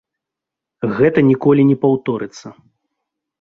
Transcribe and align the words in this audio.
Гэта 0.99 1.19
ніколі 1.29 1.67
не 1.73 1.77
паўторыцца. 1.85 2.47